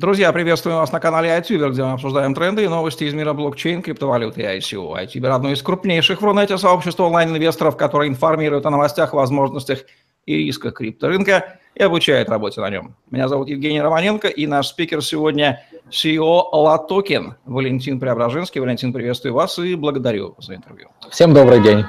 [0.00, 3.82] Друзья, приветствую вас на канале iTuber, где мы обсуждаем тренды и новости из мира блокчейн,
[3.82, 4.96] криптовалюты и ICO.
[4.96, 9.80] iTuber– одно из крупнейших в Рунете сообществ онлайн-инвесторов, которое информирует о новостях, возможностях
[10.24, 12.96] и рисках крипторынка и обучает работе на нем.
[13.10, 18.62] Меня зовут Евгений Романенко, и наш спикер сегодня CEO Латокин Валентин Преображенский.
[18.62, 20.88] Валентин, приветствую вас и благодарю за интервью.
[21.10, 21.84] Всем добрый день.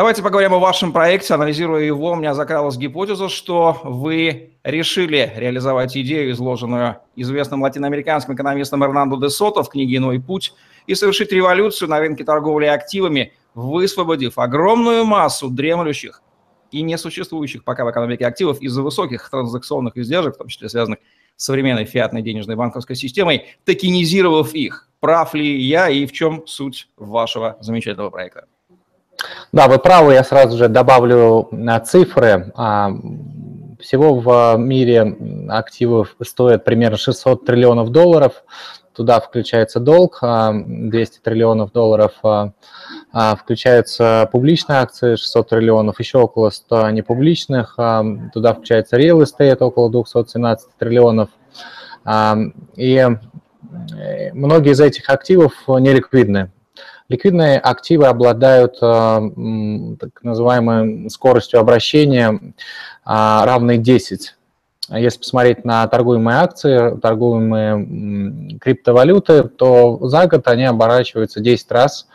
[0.00, 1.34] Давайте поговорим о вашем проекте.
[1.34, 8.82] Анализируя его, у меня закралась гипотеза, что вы решили реализовать идею, изложенную известным латиноамериканским экономистом
[8.82, 10.54] Эрнандо де Сото в книге «Иной путь»,
[10.86, 16.22] и совершить революцию на рынке торговли активами, высвободив огромную массу дремлющих
[16.70, 21.00] и несуществующих пока в экономике активов из-за высоких транзакционных издержек, в том числе связанных
[21.36, 24.88] с современной фиатной денежной банковской системой, токенизировав их.
[25.00, 28.46] Прав ли я и в чем суть вашего замечательного проекта?
[29.52, 32.52] Да, вы правы, я сразу же добавлю э, цифры.
[32.54, 32.90] А,
[33.80, 35.16] всего в мире
[35.48, 38.44] активов стоят примерно 600 триллионов долларов.
[38.94, 42.52] Туда включается долг, 200 а, триллионов долларов, а,
[43.36, 47.76] включаются публичные акции 600 триллионов, еще около 100 непубличных,
[48.32, 51.30] туда включается real estate около 217 триллионов.
[52.76, 53.08] И
[53.96, 56.50] э, многие из этих активов неликвидны.
[57.10, 62.54] Ликвидные активы обладают э, так называемой скоростью обращения
[63.04, 64.36] а, равной 10.
[64.90, 72.06] Если посмотреть на торгуемые акции, торгуемые криптовалюты, то за год они оборачиваются 10 раз.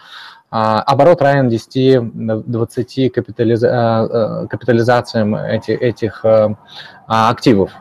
[0.49, 6.25] А, оборот равен 10-20 капитализа э, э, капитализациям этих, этих
[7.05, 7.71] активов.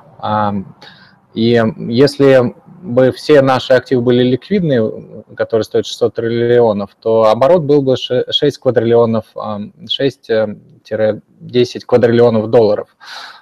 [1.35, 7.81] И если бы все наши активы были ликвидны, которые стоят 600 триллионов, то оборот был
[7.83, 12.95] бы 6 квадриллионов, 6-10 квадриллионов долларов.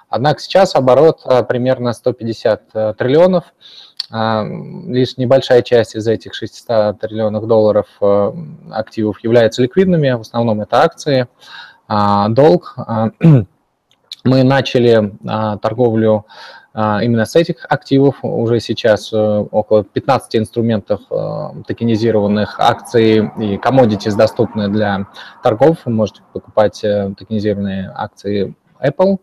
[0.09, 3.43] Однако сейчас оборот а, примерно 150 а, триллионов,
[4.11, 7.87] а, лишь небольшая часть из этих 600 триллионов долларов
[8.71, 11.27] активов является ликвидными, в основном это акции,
[12.29, 12.77] долг.
[14.23, 15.17] Мы начали
[15.61, 16.31] торговлю а,
[16.75, 24.15] именно с этих активов уже сейчас э, около 15 инструментов э, токенизированных акций и commodities
[24.15, 25.05] доступны для
[25.43, 25.77] торгов.
[25.85, 29.17] Вы можете покупать э, токенизированные акции Apple,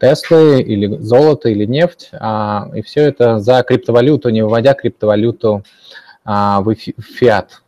[0.00, 2.10] Tesla или золото или нефть.
[2.12, 5.62] А, и все это за криптовалюту, не выводя криптовалюту
[6.24, 7.62] а, в фиат.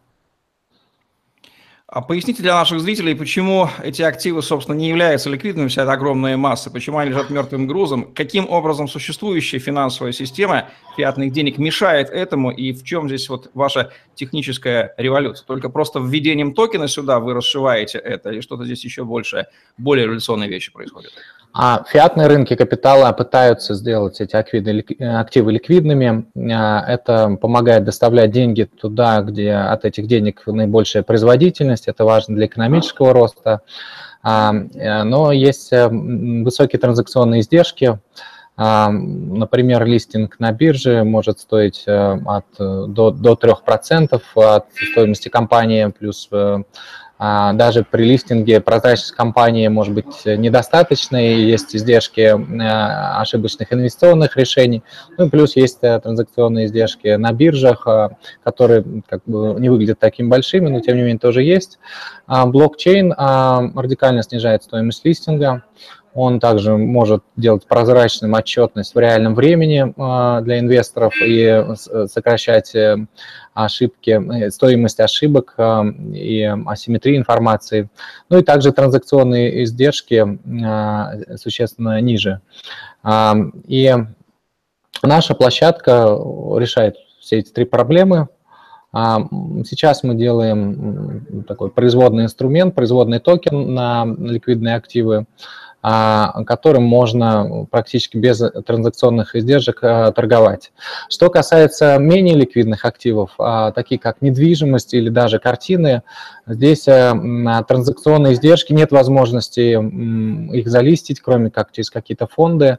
[1.93, 6.37] А поясните для наших зрителей, почему эти активы, собственно, не являются ликвидными, вся эта огромная
[6.37, 12.53] масса, почему они лежат мертвым грузом, каким образом существующая финансовая система фиатных денег мешает этому,
[12.53, 15.45] и в чем здесь вот ваша техническая революция?
[15.47, 20.49] Только просто введением токена сюда вы расшиваете это, или что-то здесь еще больше, более революционные
[20.49, 21.11] вещи происходят?
[21.53, 26.27] А фиатные рынки капитала пытаются сделать эти активы ликвидными.
[26.55, 31.80] А, это помогает доставлять деньги туда, где от этих денег наибольшая производительность.
[31.89, 33.63] Это важно для экономического роста.
[34.23, 37.99] А, но есть э, высокие транзакционные издержки.
[38.57, 45.87] А, например, листинг на бирже может стоить э, от, до, до 3% от стоимости компании,
[45.87, 46.59] плюс э,
[47.21, 54.83] даже при листинге прозрачность компании может быть недостаточной, есть издержки э, ошибочных инвестиционных решений,
[55.19, 58.09] ну и плюс есть э, транзакционные издержки на биржах, э,
[58.43, 61.79] которые как бы не выглядят такими большими, но тем не менее тоже есть.
[62.27, 65.65] А, блокчейн а, радикально снижает стоимость листинга,
[66.15, 69.95] он также может делать прозрачным отчетность в реальном времени
[70.43, 71.67] для инвесторов и
[72.07, 72.75] сокращать
[73.55, 75.83] ошибки, э, стоимость ошибок э,
[76.15, 77.89] и асимметрии информации.
[78.29, 82.41] Ну и также транзакционные издержки э, существенно ниже.
[83.67, 83.97] И
[85.03, 86.19] наша площадка
[86.57, 88.29] решает все эти три проблемы.
[88.93, 95.27] Сейчас мы делаем такой производный инструмент, производный токен на ликвидные активы.
[95.83, 100.73] А, которым можно практически без транзакционных издержек а, торговать.
[101.09, 106.03] Что касается менее ликвидных активов, а, такие как недвижимость или даже картины,
[106.47, 112.79] здесь транзакционные издержки, нет возможности их залистить, кроме как через какие-то фонды.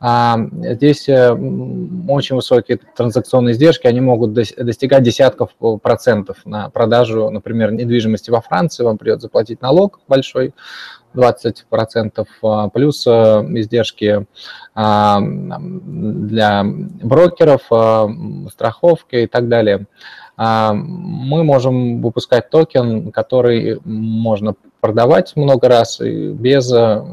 [0.00, 5.50] Здесь э, очень высокие транзакционные издержки, они могут достигать десятков
[5.82, 10.54] процентов на продажу, например, недвижимости во Франции, вам придется заплатить налог большой,
[11.18, 14.26] 20%, а, плюс э, издержки
[14.74, 18.08] а, для брокеров, а,
[18.52, 19.86] страховки и так далее.
[20.36, 27.04] Мы можем выпускать токен, который можно продавать много раз без э,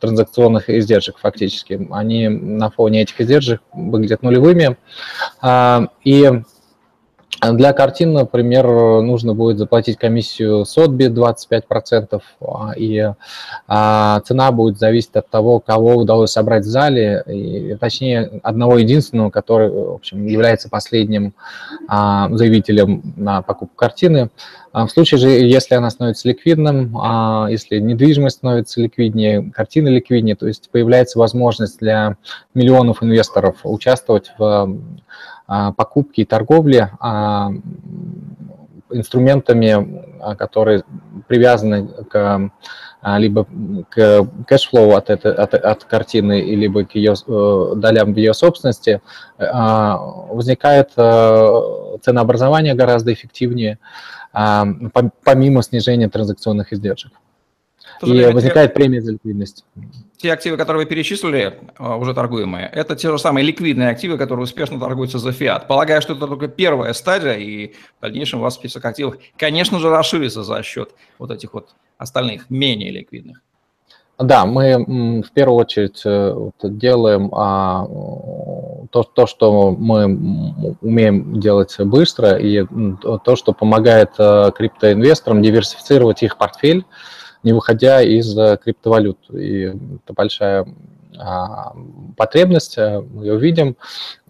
[0.00, 1.86] транзакционных издержек фактически.
[1.90, 4.78] Они на фоне этих издержек выглядят нулевыми.
[6.04, 6.42] И
[7.50, 8.66] для картин, например,
[9.02, 13.12] нужно будет заплатить комиссию Сотби 25%, а, и
[13.66, 19.30] а, цена будет зависеть от того, кого удалось собрать в зале, и, точнее, одного единственного,
[19.30, 21.34] который, в общем, является последним
[21.88, 24.30] а, заявителем на покупку картины.
[24.72, 26.96] В случае же, если она становится ликвидным,
[27.50, 32.16] если недвижимость становится ликвиднее, картина ликвиднее, то есть появляется возможность для
[32.54, 34.78] миллионов инвесторов участвовать в
[35.46, 37.50] покупки и торговли а,
[38.90, 40.84] инструментами, а, которые
[41.28, 42.50] привязаны к
[43.18, 43.48] либо
[43.90, 48.32] к cash flow от, этой, от, от картины, либо к ее э, долям в ее
[48.32, 49.00] собственности,
[49.36, 53.80] возникает э, ценообразование гораздо эффективнее,
[54.32, 57.10] помимо снижения транзакционных издержек.
[58.02, 59.64] И возникает премия за ликвидность
[60.22, 64.44] те активы, которые вы перечислили, а, уже торгуемые, это те же самые ликвидные активы, которые
[64.44, 65.66] успешно торгуются за фиат.
[65.66, 69.90] Полагаю, что это только первая стадия, и в дальнейшем у вас список активов, конечно же,
[69.90, 73.42] расширится за счет вот этих вот остальных, менее ликвидных.
[74.18, 77.84] Да, мы в первую очередь э, делаем а,
[78.92, 80.04] то, то, что мы
[80.80, 82.64] умеем делать быстро, и
[83.24, 86.84] то, что помогает э, криптоинвесторам диверсифицировать их портфель,
[87.42, 89.18] не выходя из э, криптовалют.
[89.30, 89.72] И
[90.04, 90.66] это большая
[91.18, 91.74] а,
[92.16, 93.76] потребность, э, мы ее видим.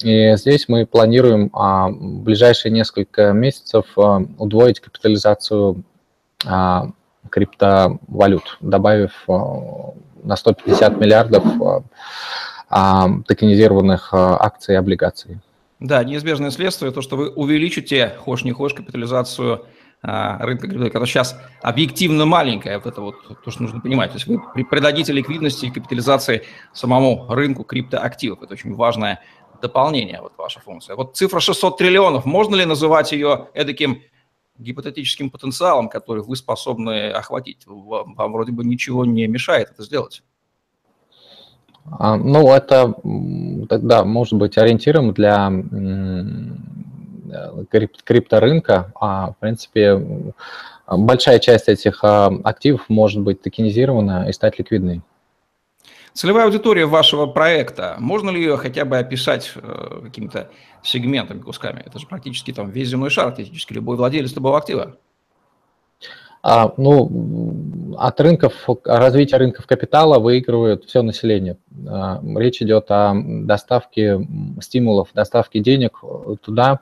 [0.03, 4.01] И здесь мы планируем а, в ближайшие несколько месяцев э,
[4.39, 5.85] удвоить капитализацию
[6.45, 6.91] а,
[7.31, 11.45] криптовалют, добавив на 150 миллиардов
[12.69, 15.39] токенизированных акций и облигаций.
[15.79, 19.65] Да, неизбежное следствие, то, что вы увеличите, хошь не хошь, капитализацию а,
[20.03, 24.11] рынка криптовалют, который сейчас объективно маленькая, вот это вот то, что нужно понимать.
[24.11, 28.43] То есть вы придадите ликвидности и капитализации самому рынку криптоактивов.
[28.43, 29.21] Это очень важное
[29.61, 30.97] дополнение, вот ваша функция.
[30.97, 34.03] Вот цифра 600 триллионов, можно ли называть ее эдаким
[34.59, 37.63] гипотетическим потенциалом, который вы способны охватить?
[37.67, 40.25] Вам, вам вроде бы ничего не мешает это сделать.
[41.85, 42.95] А, ну, это
[43.69, 45.51] тогда может быть ориентиром для
[47.33, 50.35] Э, крипторынка, а в принципе
[50.87, 55.01] большая часть этих а, активов может быть токенизирована и стать ликвидной.
[56.13, 60.51] Целевая аудитория вашего проекта, можно ли ее хотя бы описать э, какими-то
[60.83, 61.83] сегментами, кусками?
[61.87, 64.99] Это же практически там весь земной шар, фактически любой владелец любого актива.
[66.45, 71.57] А, ну, от рынков, развития рынков капитала выигрывает все население.
[71.89, 74.27] А, речь идет о доставке
[74.61, 76.01] стимулов, доставке денег
[76.43, 76.81] туда,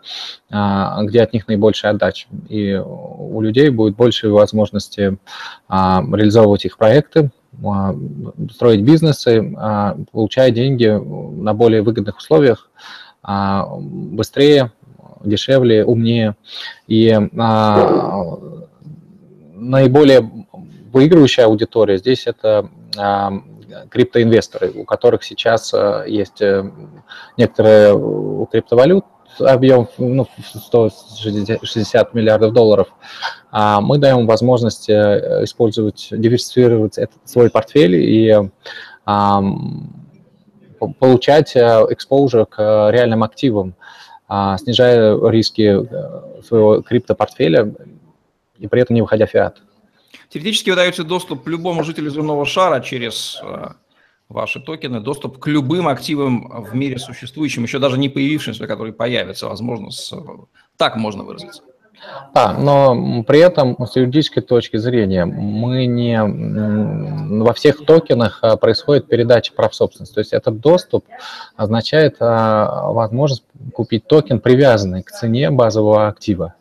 [0.51, 2.29] а, где от них наибольшая отдача.
[2.49, 5.19] И у людей будет больше возможности
[5.69, 7.31] а, реализовывать их проекты,
[7.63, 7.95] а,
[8.53, 12.71] строить бизнесы, а, получая деньги на более выгодных условиях,
[13.23, 14.73] а, быстрее,
[15.23, 16.35] дешевле, умнее.
[16.87, 17.15] И
[19.61, 20.47] наиболее
[20.93, 23.33] выигрывающая аудитория здесь это а,
[23.91, 26.69] криптоинвесторы, у которых сейчас а, есть э,
[27.37, 27.93] некоторые
[28.51, 29.05] криптовалют,
[29.39, 32.89] объем ну, 160 миллиардов долларов,
[33.53, 38.37] а мы даем возможность э, использовать, диверсифицировать этот, свой портфель и
[40.99, 43.75] получать exposure к реальным активам,
[44.29, 45.89] снижая риски
[46.43, 47.75] своего криптопортфеля
[48.61, 49.61] и при этом не выходя в фиат.
[50.29, 53.71] Теоретически вы даете доступ любому жителю земного шара через э,
[54.29, 59.49] ваши токены, доступ к любым активам в мире существующим, еще даже не появившимся, которые появятся,
[59.49, 60.15] возможно, с,
[60.77, 61.63] так можно выразиться.
[62.33, 66.19] Да, но при этом с юридической точки зрения мы не
[67.43, 70.15] во всех токенах а, происходит передача прав собственности.
[70.15, 71.05] То есть этот доступ
[71.57, 76.55] означает а, возможность купить токен, привязанный к цене базового актива.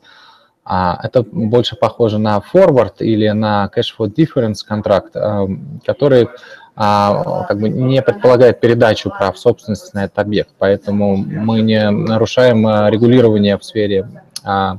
[0.72, 5.48] А это больше похоже на forward или на cash flow difference контракт, э,
[5.84, 6.30] который
[6.76, 10.52] а, как бы не предполагает передачу прав собственности на этот объект.
[10.60, 14.08] Поэтому мы не нарушаем э, регулирование в сфере
[14.44, 14.78] а,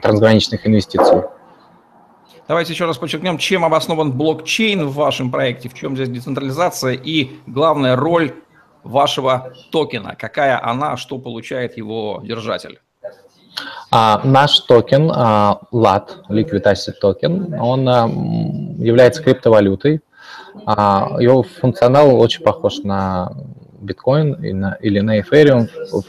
[0.00, 1.22] трансграничных инвестиций.
[2.46, 7.32] Давайте еще раз подчеркнем, чем обоснован блокчейн в вашем проекте, в чем здесь децентрализация и
[7.48, 8.34] главная роль
[8.84, 12.78] вашего токена, какая она, что получает его держатель.
[13.90, 18.08] А, наш токен а, LAT, Liquid Asset Token, он а,
[18.78, 20.00] является криптовалютой.
[20.64, 23.32] А, его функционал очень похож на
[23.80, 24.34] биткоин
[24.80, 26.02] или на Ethereum в,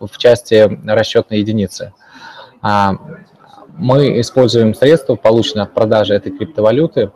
[0.00, 1.94] в, в части расчетной единицы.
[2.60, 2.96] А,
[3.74, 7.12] мы используем средства, полученные от продажи этой криптовалюты,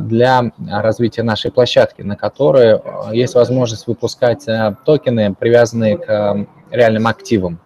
[0.00, 2.80] для развития нашей площадки, на которой
[3.12, 4.46] есть возможность выпускать
[4.86, 7.60] токены, привязанные к реальным активам.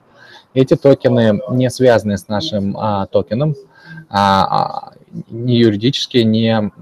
[0.55, 2.77] Эти токены не связаны с нашим
[3.11, 3.55] токеном,
[5.29, 6.73] не юридически, не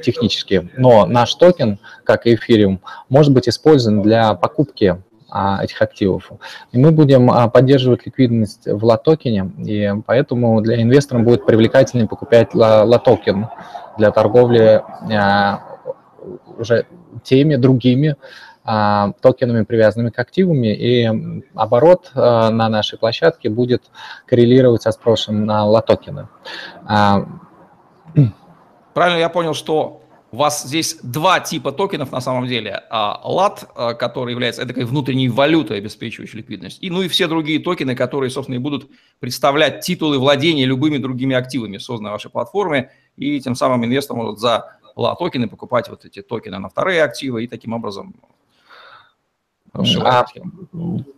[0.00, 0.70] технически.
[0.76, 4.98] Но наш токен, как и Ethereum, может быть использован для покупки
[5.30, 6.30] а, этих активов.
[6.72, 12.54] И мы будем а, поддерживать ликвидность в латокене, и поэтому для инвесторов будет привлекательнее покупать
[12.54, 13.48] LAToken
[13.98, 15.78] для торговли а,
[16.56, 16.86] уже
[17.24, 18.16] теми другими
[19.20, 23.84] токенами, привязанными к активами, и оборот на нашей площадке будет
[24.26, 26.28] коррелировать со спросом на латокены.
[28.94, 32.82] Правильно я понял, что у вас здесь два типа токенов на самом деле.
[32.90, 38.30] А, который является этой внутренней валютой, обеспечивающей ликвидность, и ну и все другие токены, которые,
[38.30, 43.84] собственно, и будут представлять титулы владения любыми другими активами, созданной вашей платформе, и тем самым
[43.86, 48.14] инвестор может за LAT токены покупать вот эти токены на вторые активы и таким образом
[49.74, 50.26] а,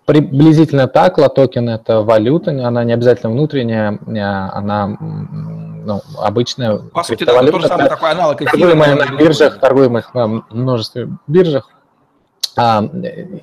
[0.06, 3.98] приблизительно так, LAToken это валюта, она не обязательно внутренняя,
[4.52, 4.96] она
[5.84, 8.50] ну, обычная По сути, да, то же самое такой аналог эфира.
[8.50, 11.68] Торгуемая на биржах, торгуемых на множестве биржах.
[12.56, 12.82] А,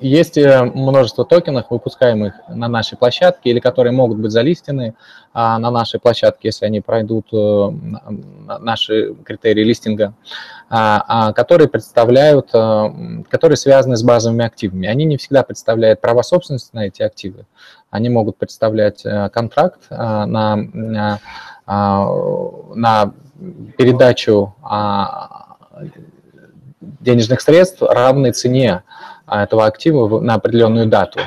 [0.00, 4.94] есть э, множество токенов, выпускаемых на нашей площадке или которые могут быть залистены
[5.32, 7.70] а, на нашей площадке, если они пройдут э,
[8.60, 10.14] наши критерии листинга,
[10.68, 14.86] а, которые представляют, э, которые связаны с базовыми активами.
[14.88, 17.46] Они не всегда представляют права собственности на эти активы.
[17.90, 20.56] Они могут представлять контракт на,
[21.66, 23.14] на
[23.78, 24.54] передачу
[27.00, 28.82] денежных средств равной цене
[29.26, 31.20] а, этого актива на определенную дату.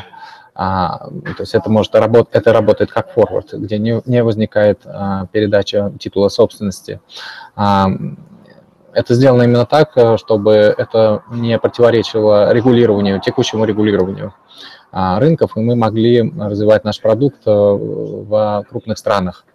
[0.54, 5.28] А, то есть это может работать, это работает как форвард, где не, не возникает а,
[5.32, 7.02] передача титула собственности.
[7.56, 7.88] А,
[8.94, 14.34] это сделано именно так, чтобы это не противоречило регулированию, текущему регулированию
[14.92, 19.46] а, рынков, и мы могли развивать наш продукт э, в крупных странах.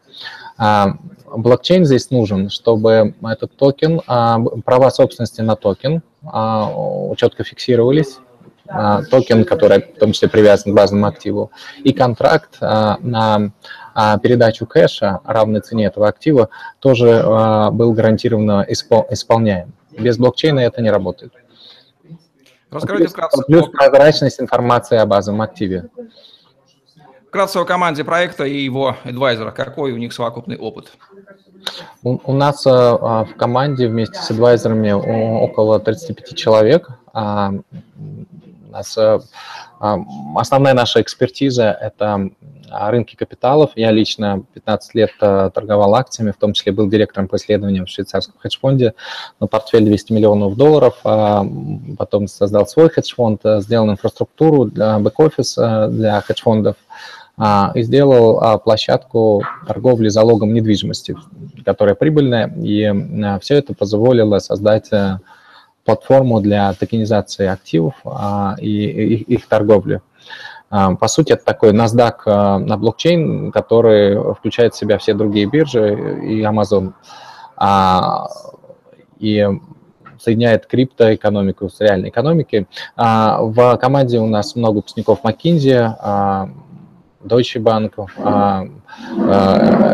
[0.59, 0.97] А,
[1.35, 6.73] блокчейн здесь нужен, чтобы этот токен, а, права собственности на токен а,
[7.17, 8.19] четко фиксировались,
[9.11, 11.53] токен, который в том числе привязан к базовому активу,
[11.85, 13.53] и контракт на
[13.95, 16.49] передачу кэша равной цене этого актива
[16.81, 17.23] тоже
[17.71, 19.73] был гарантированно исполняем.
[19.93, 21.33] Без блокчейна это не работает.
[22.73, 23.41] Расскажите вкратце.
[23.47, 25.89] Плюс прозрачность информации о базовом активе.
[27.37, 29.53] Вкратце о команде проекта и его адвайзерах.
[29.53, 30.91] Какой у них совокупный опыт?
[32.03, 36.89] У, у нас а, в команде вместе с адвайзерами около 35 человек.
[37.13, 39.21] А, у нас а,
[40.35, 42.31] основная наша экспертиза– это
[42.71, 43.73] рынки капиталов.
[43.77, 48.37] Я лично 15 лет торговал акциями, в том числе был директором по исследованиям в швейцарском
[48.39, 48.95] хедж-фонде
[49.41, 50.95] на портфель 200 миллионов долларов.
[51.03, 55.55] Потом создал свой хедж-фонд, сделал инфраструктуру для бэк-офис
[55.91, 61.17] для хедж-фондов а, и сделал а, площадку торговли залогом недвижимости,
[61.67, 65.19] которая прибыльная, и а, все это позволило создать э,
[65.85, 67.95] платформу для токенизации активов
[68.59, 70.01] и их торговли.
[70.69, 76.43] По сути, это такой NASDAQ на блокчейн, который включает в себя все другие биржи и
[76.43, 76.93] Amazon.
[79.21, 79.49] И
[80.19, 82.67] соединяет криптоэкономику с реальной экономикой.
[82.97, 86.51] В команде у нас много выпускников McKinsey,
[87.27, 87.95] Deutsche Bank,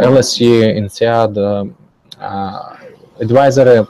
[0.04, 1.74] LSE, INSEAD,
[3.18, 3.86] адвайзеры.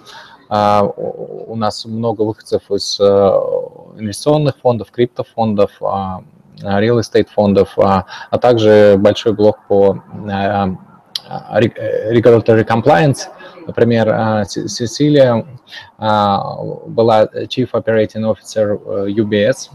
[0.48, 8.04] У нас много выходцев из инвестиционных фондов, криптофондов, real estate фондов, а
[8.38, 10.02] также большой блок по
[11.26, 13.28] regulatory compliance.
[13.66, 15.46] Например, Сесилия
[15.98, 19.70] была Chief Operating Officer UBS,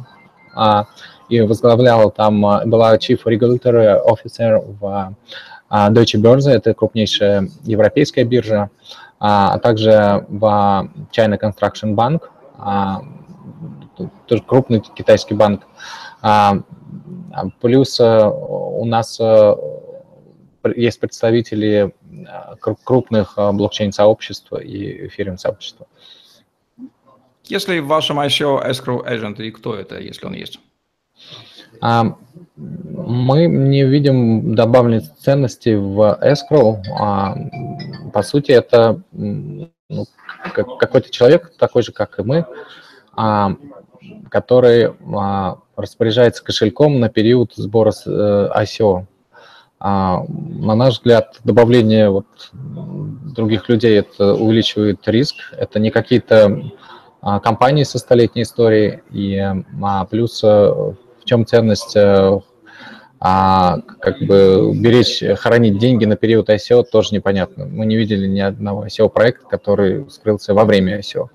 [1.30, 5.16] и возглавляла там, а, была Chief Regulatory Officer в
[5.70, 8.70] а, Deutsche Börse, это крупнейшая европейская биржа,
[9.20, 12.22] а, а также в China Construction Bank,
[14.28, 15.64] тоже крупный китайский банк.
[17.62, 19.20] Плюс у нас
[20.76, 21.94] есть представители
[22.84, 25.88] крупных блокчейн-сообществ и эфириум-сообщества.
[27.46, 30.60] Если в вашем ICO escrow agent, и кто это, если он есть?
[31.82, 32.16] А,
[32.56, 36.82] мы не видим добавленной ценности в escrow.
[37.00, 37.36] А,
[38.14, 39.70] по сути, это ну,
[40.54, 42.46] какой-то человек, такой же, как и мы,
[43.16, 43.56] а,
[44.30, 44.94] который
[45.76, 49.06] распоряжается кошельком на период сбора э, ICO.
[49.80, 50.26] На
[50.76, 55.36] наш взгляд, добавление вот других людей это увеличивает риск.
[55.52, 56.64] Это не какие-то
[57.44, 60.96] компании со столетней историей, и а плюс в
[61.28, 61.96] чем ценность
[63.20, 67.66] а как бы беречь, хранить деньги на период ICO тоже непонятно.
[67.66, 71.30] Мы не видели ни одного ICO-проекта, который скрылся во время ICO.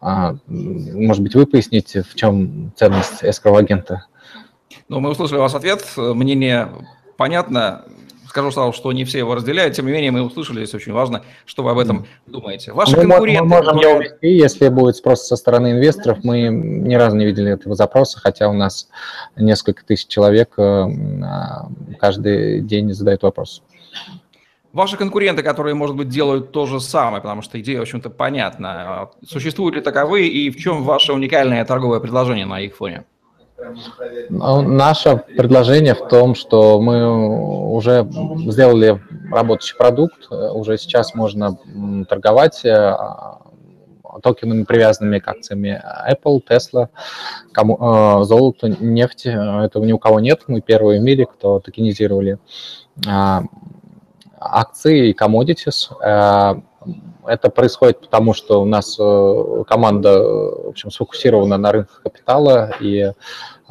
[0.00, 4.06] А, может быть, вы поясните, в чем ценность эскроу-агента?
[4.88, 6.68] Ну, мы услышали у вас ответ, мнение
[7.16, 7.84] понятно.
[8.32, 11.22] Скажу сразу, что не все его разделяют, тем не менее мы услышали, здесь очень важно,
[11.44, 12.72] что вы об этом думаете.
[12.72, 13.42] Ваши мы, конкуренты...
[13.42, 16.24] Мы можем его ввести, если будет спрос со стороны инвесторов.
[16.24, 18.88] Мы ни разу не видели этого запроса, хотя у нас
[19.36, 20.86] несколько тысяч человек э,
[22.00, 23.62] каждый день задают вопрос.
[24.72, 29.10] Ваши конкуренты, которые, может быть, делают то же самое, потому что идея, в общем-то, понятна.
[29.28, 33.04] Существуют ли таковые и в чем ваше уникальное торговое предложение на их фоне?
[34.30, 38.08] Ну, наше предложение в том, что мы уже
[38.46, 39.00] сделали
[39.30, 41.56] работающий продукт, уже сейчас можно
[42.08, 42.94] торговать э,
[44.22, 46.88] токенами, привязанными к акциями Apple, Tesla,
[47.52, 49.26] кому, э, золото, нефть.
[49.26, 50.42] Этого ни у кого нет.
[50.48, 52.38] Мы первые в мире, кто токенизировали
[53.06, 53.40] э,
[54.38, 56.62] акции и commodities.
[57.26, 58.96] Это происходит потому, что у нас
[59.68, 63.12] команда в общем, сфокусирована на рынках капитала и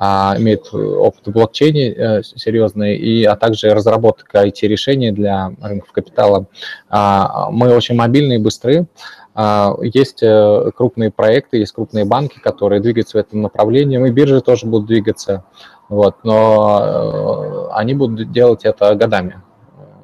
[0.04, 6.48] а, имеет опыт в блокчейне э, серьезный, и, а также разработка IT-решений для рынков капитала.
[6.90, 8.88] А, мы очень мобильные и быстрые.
[9.36, 14.42] А, есть э, крупные проекты, есть крупные банки, которые двигаются в этом направлении, и биржи
[14.42, 15.46] тоже будут двигаться,
[15.88, 19.42] вот, но э, они будут делать это годами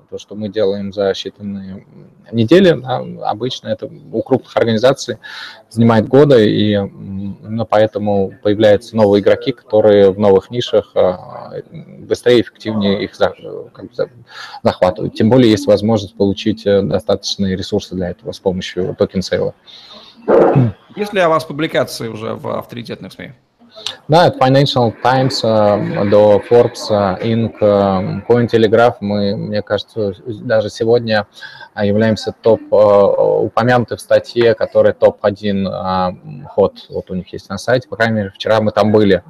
[0.09, 1.85] то, что мы делаем за считанные
[2.31, 5.17] недели, да, обычно это у крупных организаций
[5.69, 12.41] занимает годы, и именно поэтому появляются новые игроки, которые в новых нишах а, быстрее и
[12.41, 13.11] эффективнее их
[14.63, 15.13] захватывают.
[15.15, 19.53] Тем более есть возможность получить э, достаточные ресурсы для этого с помощью токен-сейла.
[20.95, 23.33] Есть ли у вас публикации уже в авторитетных СМИ?
[24.07, 28.95] Да, от Financial Times э, до Forbes, э, Inc., э, Cointelegraph.
[29.01, 31.27] Мы, мне кажется, даже сегодня
[31.75, 36.85] являемся топ, упомянуты в статье, которая топ-1 ход.
[36.89, 37.87] Вот у них есть на сайте.
[37.87, 39.23] По крайней мере, вчера мы там были.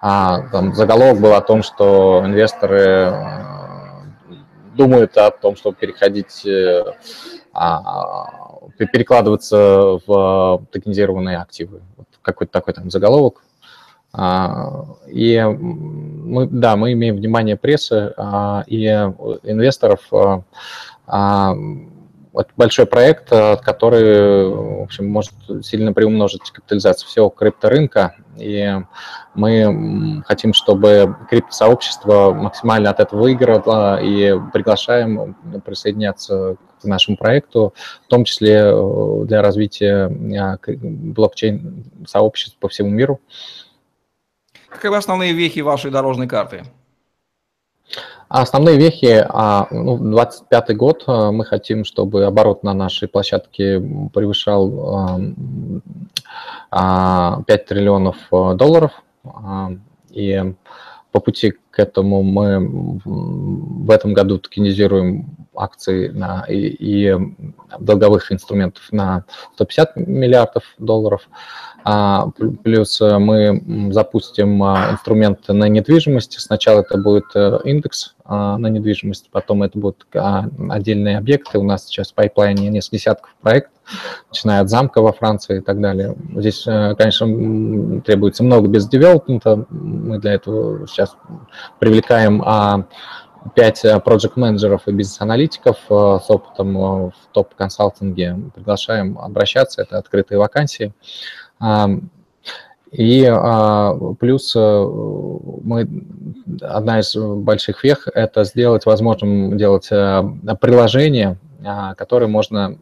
[0.00, 3.14] А, там заголовок был о том, что инвесторы
[4.74, 6.44] думают о том, чтобы переходить,
[7.52, 8.26] а,
[8.76, 11.82] перекладываться в токенизированные активы.
[12.22, 13.42] Какой-то такой там заголовок.
[14.16, 20.02] А, и мы, да, мы имеем внимание прессы а, и инвесторов.
[21.06, 21.54] А,
[22.32, 28.16] это большой проект, который, в общем, может сильно приумножить капитализацию всего крипторынка.
[28.36, 28.76] И
[29.34, 37.72] мы хотим, чтобы криптосообщество максимально от этого выиграло и приглашаем присоединяться к нашему проекту,
[38.04, 43.20] в том числе э, для развития блокчейн-сообществ по всему миру.
[44.74, 46.64] Каковы основные вехи вашей дорожной карты?
[48.28, 53.80] Основные вехи, а, ну, 25 год а, мы хотим, чтобы оборот на нашей площадке
[54.12, 55.30] превышал
[56.70, 58.90] 5 триллионов долларов.
[60.10, 60.54] И
[61.12, 67.16] по пути к этому мы в этом году токенизируем акции на, и, и
[67.78, 71.28] долговых инструментов на 150 миллиардов долларов.
[71.86, 72.30] А,
[72.62, 76.40] плюс э, мы запустим а, инструменты на недвижимость.
[76.40, 80.06] Сначала это будет э, индекс а, на недвижимость, потом это будут
[80.70, 81.58] отдельные объекты.
[81.58, 83.72] У нас сейчас в пайплайне несколько десятков проектов,
[84.30, 86.16] начиная от замка во Франции и так далее.
[86.34, 89.66] Здесь, э, конечно, требуется много бизнес-девелопмента.
[89.68, 91.14] Мы для этого сейчас
[91.80, 92.86] привлекаем
[93.54, 98.38] 5 проект-менеджеров и бизнес-аналитиков с опытом в топ-консалтинге.
[98.54, 100.94] Приглашаем обращаться, это открытые вакансии.
[102.94, 105.88] И а, плюс э, мы,
[106.60, 110.22] одна из больших вех– это сделать возможным делать э,
[110.60, 112.78] приложение, а, которое можно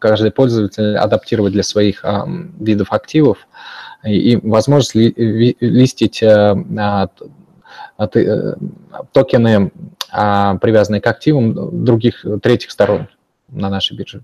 [0.00, 2.04] каждый пользователь адаптировать для своих
[2.58, 3.46] видов активов
[4.04, 5.14] и, возможность ли,
[5.60, 6.22] листить
[9.12, 9.70] токены,
[10.10, 13.08] привязанные к активам других третьих сторон
[13.48, 14.22] на нашей бирже.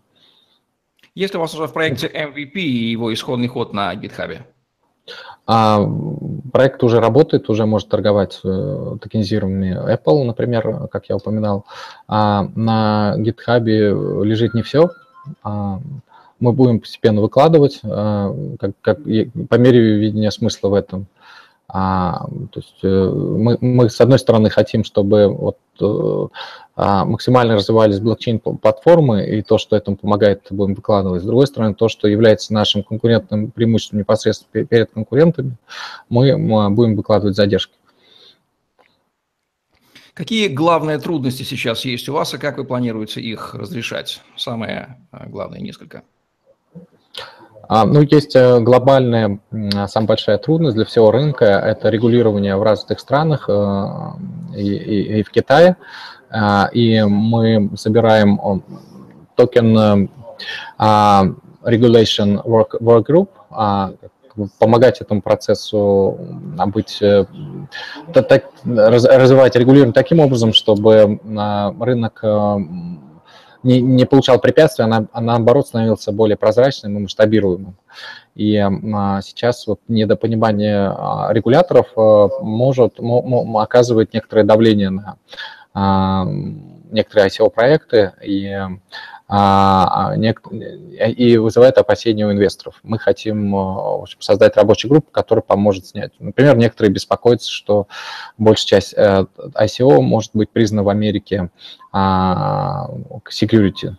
[1.14, 4.38] Есть ли у вас уже в проекте MVP и его исходный ход на GitHub?
[5.46, 5.86] А,
[6.52, 11.66] проект уже работает, уже может торговать э, токенизированными Apple, например, как я упоминал.
[12.08, 13.64] А на GitHub
[14.24, 14.90] лежит не все.
[15.42, 15.80] А,
[16.40, 21.06] мы будем постепенно выкладывать а, как, как, по мере видения смысла в этом.
[21.68, 26.28] А, то есть э, мы, мы, с одной стороны, хотим, чтобы вот, э,
[26.74, 31.22] а, максимально развивались блокчейн-платформы, и то, что этому помогает, будем выкладывать.
[31.22, 35.56] С другой стороны, то, что является нашим конкурентным преимуществом непосредственно перед конкурентами,
[36.08, 36.36] мы,
[36.70, 37.74] будем выкладывать задержки.
[40.14, 44.20] Какие главные трудности сейчас есть у вас, и как вы планируете их разрешать?
[44.36, 46.02] Самые а, главные несколько.
[47.68, 49.38] А, ну, есть э, глобальная,
[49.86, 53.86] самая большая трудность для всего рынка– это регулирование в разных странах э,
[54.56, 55.76] и, и, и в Китае.
[56.30, 58.40] А, и мы собираем
[59.36, 60.08] токен
[60.78, 61.24] а,
[61.62, 63.28] Regulation Work, Work Group,
[64.58, 66.18] помогать этому процессу
[66.68, 67.26] быть, э,
[68.64, 71.20] развивать регулирование таким образом, чтобы
[71.78, 72.24] рынок
[73.62, 77.76] не, не получал препятствий, а, а наоборот становился более прозрачным и масштабируемым.
[78.34, 82.98] И а, сейчас вот недопонимание а, регуляторов а, может
[83.54, 85.16] оказывать некоторое давление на
[85.74, 86.24] а,
[86.90, 88.58] некоторые ICO-проекты, и
[89.32, 92.74] и вызывает опасения у инвесторов.
[92.82, 96.12] Мы хотим э, создать рабочую группу, которая поможет снять.
[96.18, 97.86] Например, некоторые беспокоятся, что
[98.36, 101.50] большая часть э, ICO может быть признана в Америке
[101.92, 102.90] а,
[103.30, 103.94] security.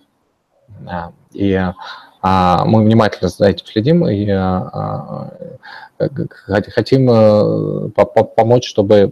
[1.31, 1.73] И а,
[2.23, 5.29] мы внимательно за этим следим и а,
[5.99, 6.09] а,
[6.69, 7.89] хотим э,
[8.35, 9.11] помочь, чтобы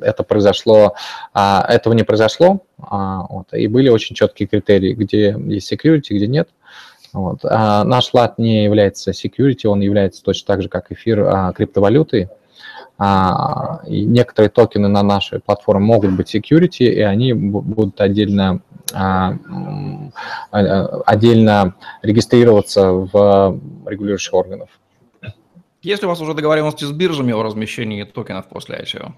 [0.00, 0.94] это произошло,
[1.34, 6.48] этого не произошло, вот, и были очень четкие критерии, где есть security, где нет.
[7.12, 7.40] Вот.
[7.42, 12.28] А наш лад не является security, он является точно так же, как эфир, криптовалютой.
[13.00, 18.56] А, и некоторые токены на нашей платформе могут быть security, и они будут отдельно, а,
[18.56, 18.67] а,
[20.50, 24.68] отдельно регистрироваться в регулирующих органов.
[25.82, 29.12] Есть ли у вас уже договоренности с биржами о размещении токенов после ICO?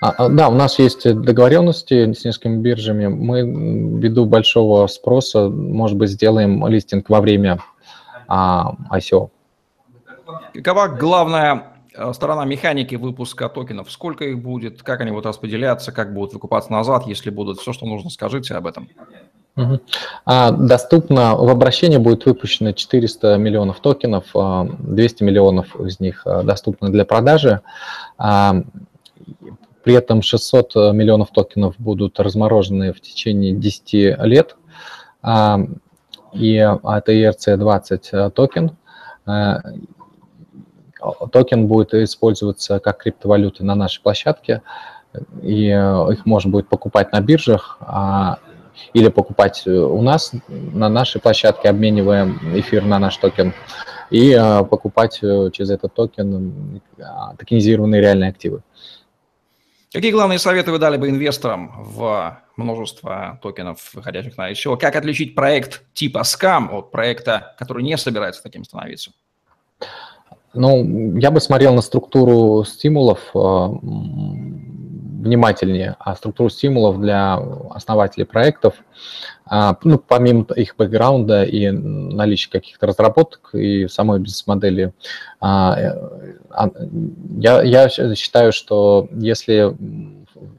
[0.00, 3.06] А, да, у нас есть договоренности с несколькими биржами.
[3.06, 7.58] Мы ввиду большого спроса, может быть, сделаем листинг во время
[8.28, 9.30] а, ICO.
[10.54, 11.75] Какова главная
[12.12, 17.06] сторона механики выпуска токенов, сколько их будет, как они будут распределяться, как будут выкупаться назад,
[17.06, 18.88] если будут, все, что нужно, скажите об этом.
[20.24, 26.42] А, доступно, в обращении будет выпущено 400 миллионов токенов, 200 а, миллионов из них а,
[26.42, 27.62] доступны для продажи.
[28.18, 33.92] При этом 600 миллионов токенов будут разморожены в течение 10
[34.26, 34.56] лет.
[36.32, 38.76] И это ERC-20 токен
[41.32, 44.62] токен будет использоваться как криптовалюта на нашей площадке,
[45.42, 48.38] и э, их можно будет покупать на биржах а,
[48.92, 53.54] или покупать у нас на нашей площадке, обменивая эфир на наш токен,
[54.10, 56.80] и э, покупать э, через этот токен
[57.38, 58.62] токенизированные реальные активы.
[59.92, 64.76] Какие главные советы вы дали бы инвесторам в множество токенов, выходящих на ICO?
[64.76, 69.12] Как отличить проект типа scam от проекта, который не собирается таким становиться?
[70.56, 73.38] Ну, я бы смотрел на структуру стимулов э,
[75.22, 77.34] внимательнее, а структуру стимулов для
[77.70, 78.74] основателей проектов,
[79.50, 84.94] э, ну, помимо их бэкграунда и наличия каких-то разработок и самой бизнес-модели,
[85.42, 85.46] э,
[87.38, 89.76] я, я считаю, что если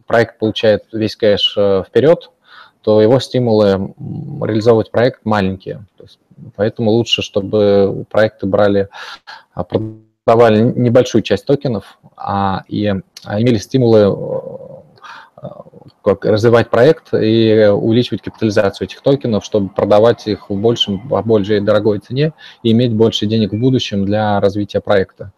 [0.06, 1.58] проект получает весь кэш
[1.88, 2.30] вперед,
[2.84, 3.94] то его стимулы
[4.46, 5.86] реализовывать проект маленькие.
[5.98, 6.20] То есть
[6.56, 8.90] Поэтому лучше, чтобы проекты брали,
[9.54, 14.16] а, продавали небольшую часть токенов а, и а, имели стимулы
[16.04, 21.60] как развивать проект и увеличивать капитализацию этих токенов, чтобы продавать их в большем, по большей
[21.60, 25.32] дорогой цене и иметь больше денег в будущем для развития проекта.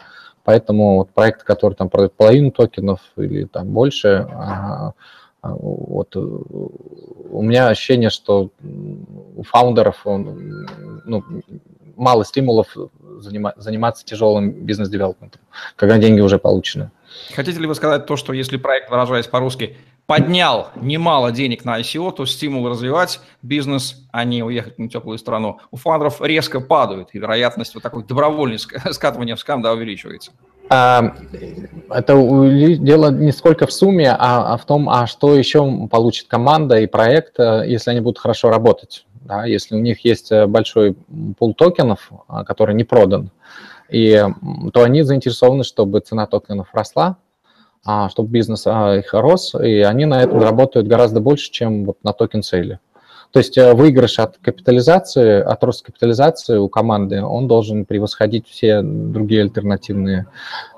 [0.43, 4.93] Поэтому вот проект, который там продает половину токенов или там больше, а,
[5.41, 8.49] вот, э, у меня ощущение, что
[9.35, 11.23] у фаундеров ну,
[11.95, 12.75] мало стимулов
[13.19, 15.41] занима, заниматься тяжелым бизнес-девелопментом,
[15.75, 16.91] когда деньги уже получены.
[17.35, 22.11] Хотите ли вы сказать то, что если проект, выражаясь по-русски, поднял немало денег на ICO,
[22.11, 27.19] то стимул развивать бизнес, а не уехать на теплую страну, у фаундеров резко падают, и
[27.19, 30.31] вероятность вот такой добровольной скатывания в скам да, увеличивается?
[30.69, 31.15] А,
[31.89, 32.13] это
[32.77, 36.87] дело не сколько в сумме, а, а в том, а что еще получит команда и
[36.87, 39.05] проект, э, если они будут хорошо работать.
[39.21, 39.45] Да?
[39.45, 40.95] Если у них есть э, большой
[41.39, 43.31] пул токенов, а, который не продан,
[43.89, 44.23] и,
[44.71, 47.17] то они заинтересованы, чтобы цена токенов росла,
[48.09, 52.43] чтобы бизнес их рос, и они на этом работают гораздо больше, чем вот на токен
[52.43, 52.79] сейле.
[53.31, 58.81] То есть э, выигрыш от капитализации, от роста капитализации у команды, он должен превосходить все
[58.81, 60.25] другие альтернативные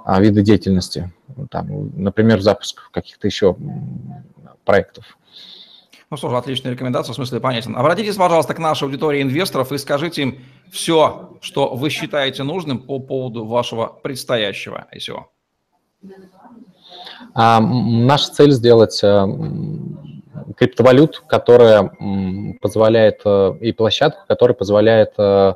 [0.03, 1.11] а, виды деятельности.
[1.49, 3.55] Там, например, запуск каких-то еще
[4.65, 5.17] проектов.
[6.09, 7.73] Ну что ж, отличная рекомендация, в смысле понятен.
[7.77, 12.99] Обратитесь, пожалуйста, к нашей аудитории инвесторов и скажите им все, что вы считаете нужным по
[12.99, 15.23] поводу вашего предстоящего ICO.
[17.33, 19.25] А, наша цель сделать э,
[20.55, 21.91] криптовалют, которая
[22.61, 25.53] позволяет, э, и площадку, которая позволяет э,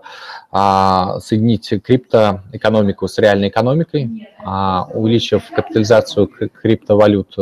[0.52, 7.36] а, соединить криптоэкономику с реальной экономикой, а, увеличив капитализацию криптовалют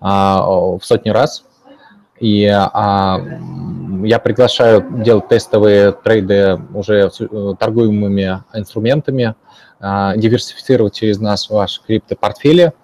[0.00, 1.44] в сотни раз.
[2.20, 7.10] И я приглашаю делать тестовые трейды уже
[7.58, 9.34] торгуемыми инструментами,
[9.80, 12.72] диверсифицировать через нас ваш криптопортфели–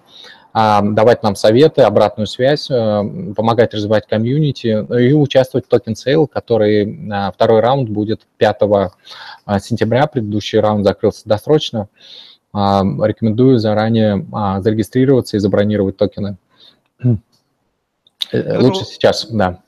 [0.53, 7.09] давать нам советы, обратную связь, э, помогать развивать комьюнити и участвовать в token sale, который
[7.09, 8.57] а, второй раунд будет 5
[9.45, 10.07] а, сентября.
[10.07, 11.87] Предыдущий раунд закрылся досрочно.
[12.53, 14.25] Рекомендую заранее
[14.61, 16.35] зарегистрироваться и забронировать токены.
[17.01, 17.15] Э,
[18.31, 18.87] Это Лучше был...
[18.87, 19.61] сейчас, да.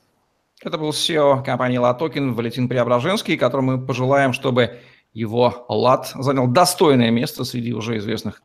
[0.62, 4.78] Это был SEO компании LATOKEN Валентин Преображенский, которому мы пожелаем, чтобы
[5.12, 8.42] его лад занял достойное место среди уже известных